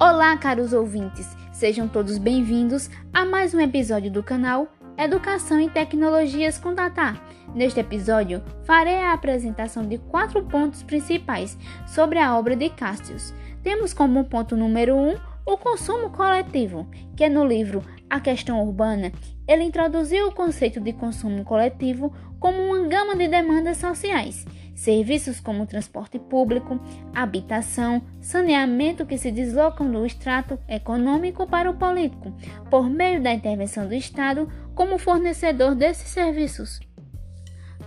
Olá, 0.00 0.36
caros 0.36 0.72
ouvintes! 0.72 1.36
Sejam 1.50 1.88
todos 1.88 2.18
bem-vindos 2.18 2.88
a 3.12 3.24
mais 3.24 3.52
um 3.52 3.60
episódio 3.60 4.12
do 4.12 4.22
canal 4.22 4.68
Educação 4.96 5.60
e 5.60 5.68
Tecnologias 5.68 6.56
com 6.56 6.72
Data. 6.72 7.20
Neste 7.52 7.80
episódio, 7.80 8.40
farei 8.62 8.94
a 8.94 9.12
apresentação 9.12 9.84
de 9.84 9.98
quatro 9.98 10.40
pontos 10.44 10.84
principais 10.84 11.58
sobre 11.84 12.20
a 12.20 12.38
obra 12.38 12.54
de 12.54 12.70
Cassius. 12.70 13.34
Temos 13.60 13.92
como 13.92 14.22
ponto 14.26 14.56
número 14.56 14.94
um 14.94 15.16
o 15.44 15.58
consumo 15.58 16.10
coletivo, 16.10 16.88
que 17.16 17.24
é 17.24 17.28
no 17.28 17.44
livro 17.44 17.82
A 18.10 18.20
Questão 18.20 18.62
Urbana, 18.62 19.12
ele 19.46 19.64
introduziu 19.64 20.28
o 20.28 20.34
conceito 20.34 20.80
de 20.80 20.92
consumo 20.92 21.44
coletivo 21.44 22.12
como 22.40 22.58
uma 22.62 22.86
gama 22.88 23.16
de 23.16 23.28
demandas 23.28 23.76
sociais 23.76 24.46
Serviços 24.78 25.40
como 25.40 25.66
transporte 25.66 26.20
público, 26.20 26.78
habitação, 27.12 28.00
saneamento 28.20 29.04
que 29.04 29.18
se 29.18 29.32
deslocam 29.32 29.90
do 29.90 30.06
extrato 30.06 30.56
econômico 30.68 31.48
para 31.48 31.68
o 31.68 31.74
político, 31.74 32.32
por 32.70 32.88
meio 32.88 33.20
da 33.20 33.34
intervenção 33.34 33.88
do 33.88 33.94
Estado 33.94 34.48
como 34.76 34.96
fornecedor 34.96 35.74
desses 35.74 36.08
serviços. 36.08 36.78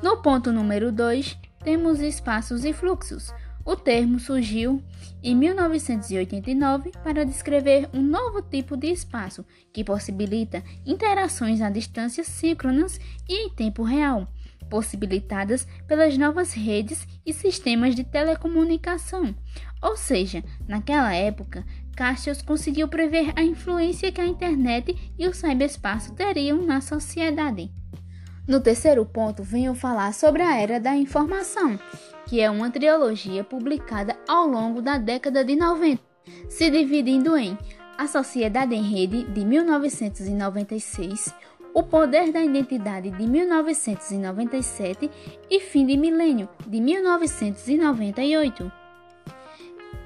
No 0.03 0.17
ponto 0.21 0.51
número 0.51 0.91
2, 0.91 1.39
temos 1.63 2.01
espaços 2.01 2.65
e 2.65 2.73
fluxos. 2.73 3.33
O 3.63 3.75
termo 3.75 4.19
surgiu 4.19 4.81
em 5.23 5.35
1989 5.35 6.91
para 7.03 7.25
descrever 7.25 7.87
um 7.93 8.01
novo 8.01 8.41
tipo 8.41 8.75
de 8.75 8.87
espaço 8.87 9.45
que 9.71 9.83
possibilita 9.83 10.63
interações 10.85 11.61
à 11.61 11.69
distância 11.69 12.23
síncronas 12.23 12.99
e 13.29 13.45
em 13.45 13.49
tempo 13.49 13.83
real 13.83 14.27
possibilitadas 14.71 15.67
pelas 15.85 16.17
novas 16.17 16.53
redes 16.53 17.05
e 17.25 17.33
sistemas 17.33 17.93
de 17.93 18.05
telecomunicação. 18.05 19.35
Ou 19.81 19.97
seja, 19.97 20.41
naquela 20.65 21.13
época, 21.13 21.65
Cassius 21.93 22.41
conseguiu 22.41 22.87
prever 22.87 23.33
a 23.35 23.43
influência 23.43 24.11
que 24.13 24.21
a 24.21 24.25
internet 24.25 24.95
e 25.19 25.27
o 25.27 25.33
cyberespaço 25.33 26.15
teriam 26.15 26.65
na 26.65 26.79
sociedade. 26.79 27.69
No 28.47 28.59
terceiro 28.59 29.05
ponto, 29.05 29.43
venho 29.43 29.75
falar 29.75 30.13
sobre 30.13 30.41
a 30.41 30.57
Era 30.57 30.79
da 30.79 30.95
Informação, 30.95 31.79
que 32.25 32.41
é 32.41 32.49
uma 32.49 32.71
trilogia 32.71 33.43
publicada 33.43 34.17
ao 34.27 34.47
longo 34.47 34.81
da 34.81 34.97
década 34.97 35.45
de 35.45 35.55
90, 35.55 36.01
se 36.49 36.71
dividindo 36.71 37.37
em 37.37 37.55
A 37.97 38.07
Sociedade 38.07 38.73
em 38.73 38.81
Rede, 38.81 39.23
de 39.25 39.45
1996, 39.45 41.33
o 41.73 41.83
Poder 41.83 42.31
da 42.31 42.43
Identidade 42.43 43.11
de 43.11 43.27
1997 43.27 45.09
e 45.49 45.59
Fim 45.59 45.85
de 45.85 45.95
Milênio 45.95 46.49
de 46.67 46.81
1998. 46.81 48.71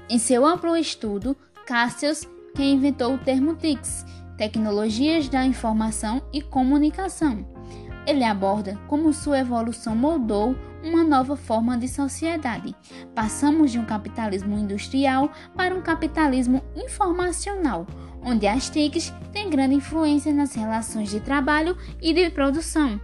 Em 0.08 0.18
seu 0.18 0.46
amplo 0.46 0.76
estudo, 0.76 1.34
Cassius, 1.66 2.28
que 2.54 2.62
inventou 2.62 3.14
o 3.14 3.18
termo 3.18 3.56
TICS, 3.56 4.04
Tecnologias 4.36 5.28
da 5.28 5.44
Informação 5.44 6.22
e 6.32 6.40
Comunicação. 6.42 7.56
Ele 8.06 8.22
aborda 8.22 8.78
como 8.86 9.12
sua 9.12 9.40
evolução 9.40 9.96
moldou 9.96 10.56
uma 10.82 11.02
nova 11.02 11.36
forma 11.36 11.76
de 11.76 11.88
sociedade. 11.88 12.74
Passamos 13.14 13.72
de 13.72 13.78
um 13.78 13.84
capitalismo 13.84 14.56
industrial 14.56 15.30
para 15.56 15.74
um 15.74 15.82
capitalismo 15.82 16.62
informacional, 16.76 17.86
onde 18.22 18.46
as 18.46 18.70
TICs 18.70 19.12
têm 19.32 19.50
grande 19.50 19.74
influência 19.74 20.32
nas 20.32 20.54
relações 20.54 21.10
de 21.10 21.18
trabalho 21.18 21.76
e 22.00 22.14
de 22.14 22.30
produção. 22.30 23.00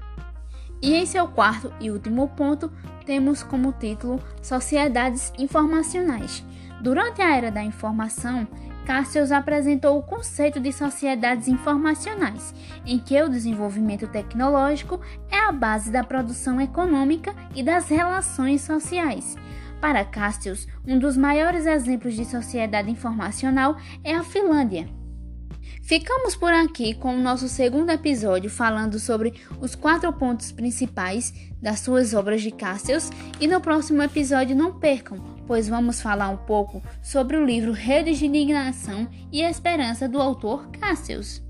E 0.80 0.95
em 0.95 1.06
seu 1.06 1.27
quarto 1.28 1.73
e 1.80 1.91
último 1.91 2.28
ponto, 2.28 2.70
temos 3.05 3.42
como 3.42 3.73
título 3.73 4.20
Sociedades 4.41 5.33
Informacionais. 5.39 6.45
Durante 6.83 7.22
a 7.22 7.36
era 7.36 7.48
da 7.48 7.62
informação, 7.62 8.47
Cassius 8.84 9.30
apresentou 9.30 9.97
o 9.97 10.02
conceito 10.02 10.58
de 10.58 10.72
sociedades 10.72 11.47
informacionais, 11.47 12.52
em 12.84 12.98
que 12.98 13.23
o 13.23 13.29
desenvolvimento 13.29 14.08
tecnológico 14.08 15.01
é 15.30 15.39
a 15.39 15.52
base 15.52 15.92
da 15.92 16.02
produção 16.02 16.61
econômica 16.61 17.33
e 17.55 17.62
das 17.62 17.89
relações 17.89 18.62
sociais. 18.62 19.36
Para 19.80 20.05
Cassius, 20.05 20.67
um 20.84 20.98
dos 20.98 21.17
maiores 21.17 21.67
exemplos 21.67 22.14
de 22.14 22.24
sociedade 22.24 22.90
informacional 22.90 23.77
é 24.02 24.17
a 24.17 24.24
Finlândia. 24.24 25.02
Ficamos 25.92 26.35
por 26.35 26.51
aqui 26.51 26.95
com 26.95 27.14
o 27.14 27.20
nosso 27.20 27.51
segundo 27.51 27.91
episódio 27.91 28.48
falando 28.48 28.98
sobre 28.98 29.35
os 29.61 29.75
quatro 29.75 30.11
pontos 30.11 30.51
principais 30.51 31.35
das 31.61 31.80
suas 31.80 32.14
obras 32.14 32.41
de 32.41 32.51
Cassius 32.51 33.11
e 33.39 33.47
no 33.47 33.61
próximo 33.61 34.02
episódio 34.02 34.57
não 34.57 34.79
percam, 34.79 35.19
pois 35.47 35.69
vamos 35.69 36.01
falar 36.01 36.31
um 36.31 36.39
pouco 36.39 36.83
sobre 37.02 37.36
o 37.36 37.45
livro 37.45 37.73
Redes 37.73 38.19
de 38.19 38.25
Indignação 38.25 39.07
e 39.31 39.42
Esperança 39.42 40.08
do 40.08 40.19
autor 40.19 40.67
Cassius. 40.69 41.42